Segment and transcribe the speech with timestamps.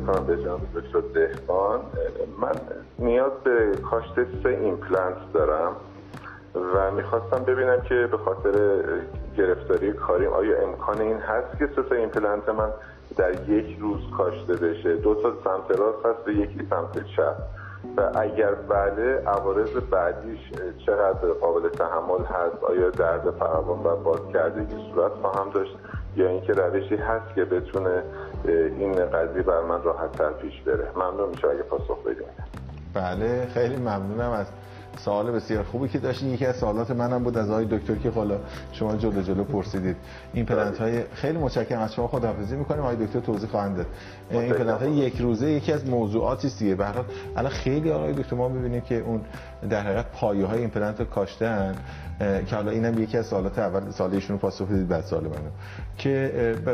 [0.00, 1.80] می‌کنم به جناب دکتر دهقان.
[2.40, 2.52] من
[2.98, 5.76] نیاز به کاشت سه ایمپلنت دارم
[6.74, 8.82] و می‌خواستم ببینم که به خاطر
[9.36, 12.70] گرفتاری کاریم آیا امکان این هست که سه ایمپلنت من
[13.16, 17.36] در یک روز کاشته بشه؟ دو تا سمت راست هست و یکی سمت چپ.
[17.96, 20.38] و اگر بله عوارض بعدیش
[20.86, 25.76] چقدر قابل تحمل هست؟ آیا درد فراوان و باد کردگی صورت خواهم داشت؟
[26.16, 28.02] یا اینکه روشی هست که بتونه
[28.44, 32.26] این قضیه بر من راحت تر پیش بره؟ ممنون میشه اگه پاسخ بدیم
[32.94, 34.46] بله خیلی ممنونم از
[34.98, 36.28] سوال بسیار خوبی که داشتین.
[36.28, 38.38] یکی از سوالات منم بود از آقای دکتر که حالا
[38.72, 39.96] شما جلو جلو پرسیدید.
[40.32, 41.80] ایمپلنت های خیلی متشکرم.
[41.80, 42.80] از شما خداحافظی می‌کنیم.
[42.80, 43.86] آقای دکتر توضیح خواهند داد.
[44.30, 46.74] ایمپلنت های یک روزه یکی از موضوعاتی است دیگه.
[46.74, 46.86] به
[47.36, 49.20] الان خیلی آقای دکتر ما می‌بینیم که اون
[49.70, 51.74] در حقیقت پایه های ایمپلنت کاشتن
[52.46, 55.50] که حالا اینم یکی از سوالات اول سوال ایشون پاسخ بدید بعد سوال منو.
[55.98, 56.32] که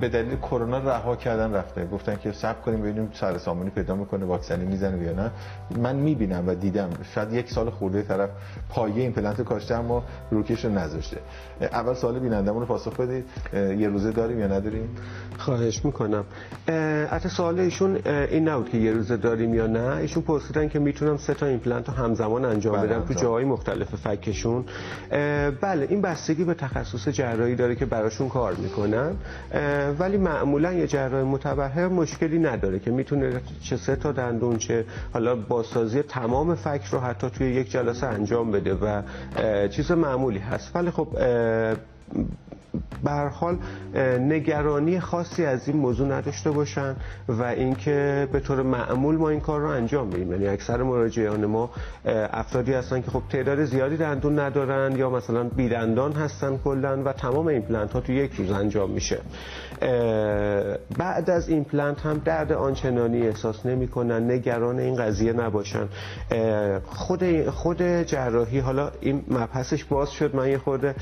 [0.00, 1.86] به دلیل کرونا رها کردن رفته.
[1.86, 5.30] گفتن که صبر کنیم ببینیم سر سامونی پیدا می‌کنه واکسنی می‌زنه یا نه.
[5.76, 6.90] من می‌بینم و دیدم.
[7.14, 8.30] شاید یک سال خورده طرف
[8.68, 11.18] پایه ایمپلنت کاشته اما روکش رو نذاشته.
[11.60, 13.24] اول سوال بینندمون رو پاسخ بدید.
[13.54, 14.96] یه روزه داریم یا نداریم؟
[15.38, 16.24] خواهش می‌کنم.
[16.68, 21.16] البته سوال ایشون این نبود که یه روزه داریم یا نه؟ ایشون پرسیدن که می‌تونم
[21.16, 24.64] سه تا ایمپلنت رو همزمان انجام بله بدم تو جاهای مختلف فکشون.
[25.60, 29.12] بله این بستگی به تخصص جراحی داره که براشون کار می‌کنن.
[29.98, 35.36] ولی معمولا یه جراح متبهر مشکلی نداره که می‌تونه چه سه تا دندون چه حالا
[35.36, 39.02] بازسازی تمام فک رو حتی توی یک جلسه انجام بده و
[39.68, 40.76] چیز معمولی هست.
[40.76, 41.08] ولی خب
[43.04, 43.58] به حال
[44.20, 46.96] نگرانی خاصی از این موضوع نداشته باشن
[47.28, 50.32] و اینکه به طور معمول ما این کار رو انجام بدیم.
[50.32, 51.70] یعنی اکثر مراجعان ما
[52.32, 57.46] افرادی هستن که خب تعداد زیادی دندون ندارن یا مثلا بیدندان هستن کلا و تمام
[57.46, 59.18] ایمپلنت ها تو یک روز انجام میشه.
[60.98, 65.88] بعد از ایمپلنت هم درد آنچنانی احساس نمی‌کنن نگران این قضیه نباشن.
[66.86, 70.94] خود خود جراحی حالا این مبحثش باز شد من یه خورده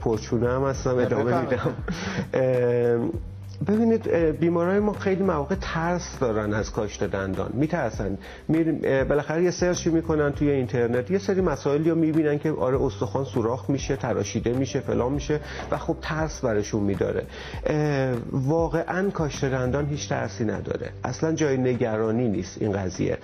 [0.00, 1.04] پرچونه هم هستم
[1.34, 1.74] میدم
[3.68, 7.50] ببینید بیمارای ما خیلی مواقع ترس دارن از کاشت دندان.
[7.54, 8.18] میترسن.
[9.08, 11.10] بالاخره یه سرچ می‌کنن توی اینترنت.
[11.10, 15.40] یه سری مسائلی رو می‌بینن که آره استخوان سوراخ میشه تراشیده میشه فلان میشه
[15.70, 17.26] و خب ترس برشون میداره.
[18.32, 20.90] واقعا کاشت دندان هیچ ترسی نداره.
[21.04, 23.18] اصلا جای نگرانی نیست این قضیه.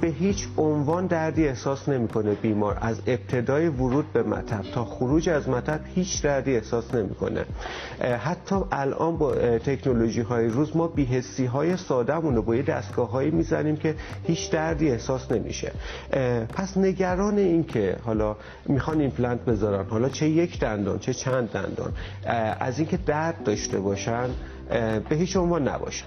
[0.00, 2.78] به هیچ عنوان دردی احساس نمی‌کنه بیمار.
[2.80, 7.44] از ابتدای ورود به مطب تا خروج از مطب هیچ دردی احساس نمی‌کنه.
[8.24, 13.30] حتی الان با تکنولوژی های روز ما بیهستی های سادمون رو با یه دستگاه هایی
[13.30, 13.94] می‌زنیم که
[14.24, 15.72] هیچ دردی احساس نمیشه.
[16.54, 18.36] پس نگران این که حالا
[18.66, 21.92] می‌خوان ایمپلنت بذارن حالا چه یک دندان چه چند دندان
[22.60, 24.30] از اینکه درد داشته باشن
[25.08, 26.06] به هیچ عنوان نباشن.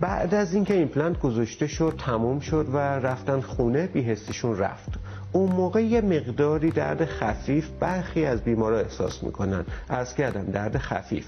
[0.00, 4.88] بعد از اینکه ایمپلنت گذاشته شد تموم شد و رفتن خونه بی‌حسیشون رفت.
[5.34, 9.64] اون موقع یه مقداری درد خفیف برخی از بیمارا احساس می‌کنن.
[9.88, 11.26] عرض کردم درد خفیف.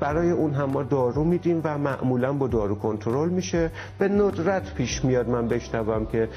[0.00, 3.70] برای اون هم ما دارو میدیم و معمولا با دارو کنترل میشه.
[3.98, 6.28] به ندرت پیش میاد من بشنوم که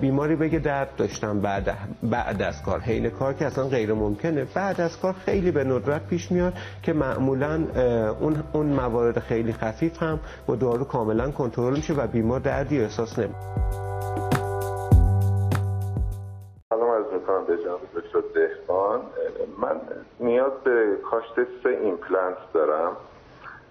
[0.00, 2.80] بیماری بگه درد داشتم بعد بعد از کار.
[2.80, 4.44] حین کار که اصلا غیر ممکنه.
[4.54, 7.64] بعد از کار خیلی به ندرت پیش میاد که معمولا
[8.20, 13.18] اون اون موارد خیلی خفیف هم با دارو کاملا کنترل میشه و بیمار دردی احساس
[13.18, 13.87] نمی‌کنه.
[17.28, 19.00] می‌کنم به جناب دکتر دهقان.
[19.58, 19.80] من
[20.20, 22.96] نیاز به کاشت سه ایمپلنت دارم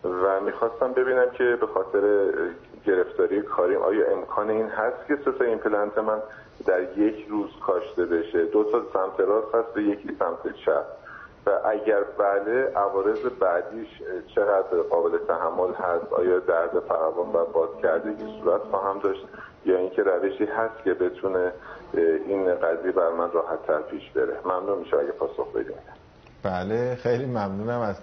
[0.03, 2.33] و می‌خواستم ببینم که به خاطر
[2.85, 6.21] گرفتاری کاریم آیا امکان این هست که سه ایمپلنت من
[6.65, 10.85] در یک روز کاشته بشه؟ دو تا سمت راست هست و یکی سمت چپ.
[11.47, 13.87] و اگر بله عوارض بعدیش
[14.35, 19.25] چقدر قابل تحمل هست؟ آیا درد فراوان و باد کردگی صورت خواهم داشت؟
[19.65, 21.51] یا اینکه روشی هست که بتونه
[22.27, 25.77] این قضیه بر من راحت تر پیش بره؟ ممنون میشه اگه پاسخ بدیم
[26.43, 27.95] بله خیلی ممنونم از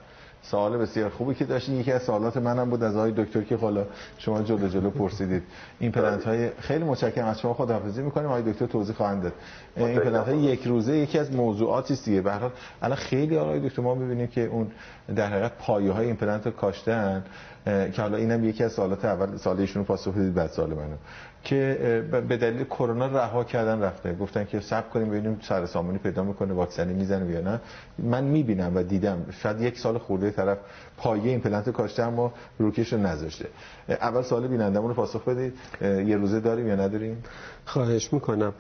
[0.50, 1.80] سوال بسیار خوبی که داشتین.
[1.80, 3.86] یکی از سوالات منم بود از آقای دکتر که حالا
[4.18, 5.42] شما جلو جلو پرسیدید.
[5.78, 7.26] ایمپلنت های خیلی متشکرم.
[7.26, 8.26] از شما خداحافظی می‌کنیم.
[8.26, 9.32] آقای دکتر توضیح خواهند داد.
[9.76, 12.20] ایمپلنت های یک روزه یکی از موضوعاتی است دیگه.
[12.20, 12.50] به هر حال
[12.82, 14.70] الان خیلی آقای دکتر ما می‌بینیم که اون
[15.16, 17.24] در حقیقت پایه های ایمپلنت کاشتن.
[17.64, 20.96] که حالا اینم یکی از سوالات اول ایشون پاسخ بدید بعد سوال منو.
[21.44, 24.14] که به دلیل کرونا رها کردن رفته.
[24.14, 27.60] گفتن که صبر کنیم ببینیم سر سامونی پیدا می‌کنه واکسنی می‌زنه یا نه.
[27.98, 29.26] من می‌بینم و دیدم.
[29.42, 30.58] شاید یک سال خورده طرف
[30.96, 33.48] پایه ایمپلنت کاشته اما روکش رو نذاشته.
[33.88, 35.54] اول سوال بینندمون رو پاسخ بدید.
[35.82, 37.24] یه روزه داریم یا نداریم؟
[37.64, 38.52] خواهش می‌کنم.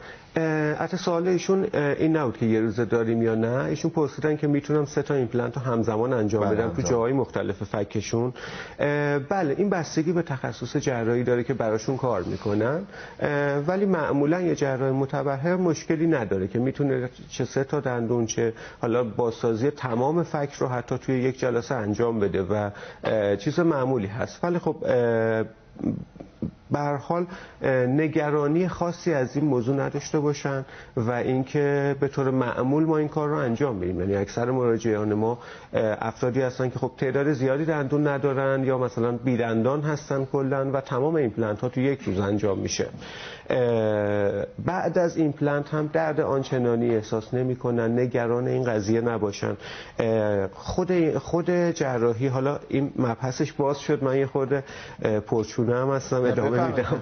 [0.78, 3.64] حتی سوال ایشون این نبود که یه روزه داریم یا نه.
[3.64, 7.62] ایشون پرسیدن که می‌تونم سه تا ایمپلنت رو همزمان انجام بله بدم تو جاهای مختلف
[7.62, 8.32] فکشون.
[9.28, 12.73] بله این بستگی به تخصص جراحی داره که براشون کار می‌کنن
[13.66, 19.04] ولی معمولا یه جراح متبحر مشکلی نداره که می‌تونه چه سه تا دندون چه حالا
[19.04, 22.70] بازسازی تمام فک رو حتی توی یک جلسه انجام بده و
[23.36, 24.44] چیز معمولی هست.
[24.44, 24.76] ولی خب
[26.70, 27.26] به حال
[27.88, 30.64] نگرانی خاصی از این موضوع نداشته باشن
[30.96, 34.00] و اینکه به طور معمول ما این کار رو انجام بدیم.
[34.00, 35.38] یعنی اکثر مراجعان ما
[36.00, 41.14] افرادی هستن که خب تعداد زیادی دندون ندارن یا مثلا بیدندان هستن کلا و تمام
[41.14, 42.86] ایمپلنت ها تو یک روز انجام میشه.
[44.94, 49.56] بعد از ایمپلنت هم درد آنچنانی احساس نمی‌کنن نگران این قضیه نباشن.
[50.52, 54.64] خود خود جراحی حالا این مبحثش باز شد من یه خورده
[55.26, 57.00] پرچونه هم هستم ادامه میدم.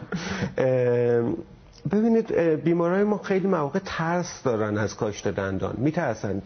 [1.92, 5.74] ببینید بیمارای ما خیلی مواقع ترس دارن از کاشت دندان.
[5.78, 6.42] میترسن.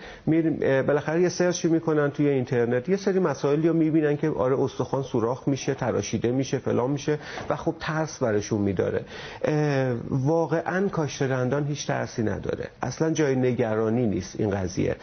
[0.87, 2.89] بالاخره یه search می‌کنن توی اینترنت.
[2.89, 7.19] یه سری مسائلی رو می‌بینن که آره استخوان سوراخ میشه تراشیده میشه فلان میشه
[7.51, 9.05] و خب ترس برشون میداره.
[10.11, 12.69] واقعا کاشت دندان هیچ ترسی نداره.
[12.83, 14.97] اصلا جای نگرانی نیست این قضیه.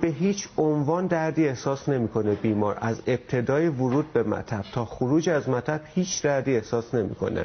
[0.00, 2.78] به هیچ عنوان دردی احساس نمی‌کنه بیمار.
[2.80, 7.44] از ابتدای ورود به مطب تا خروج از مطب هیچ دردی احساس نمی‌کنه.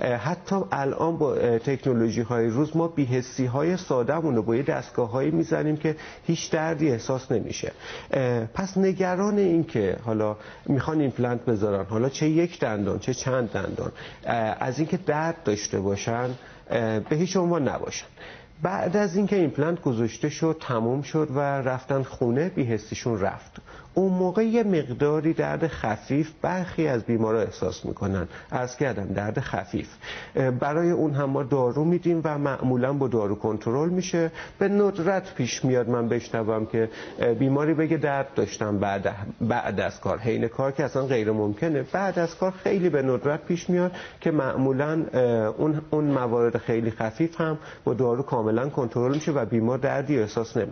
[0.00, 5.10] حتی الان الان با تکنولوژی های روز ما بیهستی های سادهمون رو با یه دستگاه
[5.10, 5.96] هایی می‌زنیم که
[6.26, 7.72] هیچ دردی احساس نمیشه.
[8.54, 13.92] پس نگران این که حالا می‌خوان ایمپلنت بذارن حالا چه یک دندان چه چند دندان
[14.60, 16.30] از اینکه درد داشته باشن
[17.08, 18.06] به هیچ عنوان نباشن.
[18.62, 23.52] بعد از اینکه ایمپلنت گذاشته شد تموم شد و رفتن خونه بی‌حسیشون رفت.
[23.94, 28.28] اون موقع یه مقداری درد خفیف برخی از بیمارا احساس می‌کنن.
[28.50, 29.88] عرض کردم درد خفیف.
[30.60, 34.32] برای اون هم ما دارو میدیم و معمولا با دارو کنترل میشه.
[34.58, 36.88] به ندرت پیش میاد من بشنوم که
[37.38, 40.18] بیماری بگه درد داشتم بعد بعد از کار.
[40.18, 41.82] حین کار که اصلا غیر ممکنه.
[41.92, 45.04] بعد از کار خیلی به ندرت پیش میاد که معمولا
[45.58, 50.56] اون اون موارد خیلی خفیف هم با دارو کاملا کنترل میشه و بیمار دردی احساس
[50.56, 50.62] نمی‌کنه.